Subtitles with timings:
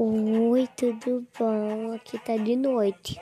[0.00, 1.92] Oi, tudo bom?
[1.92, 3.20] Aqui tá de noite.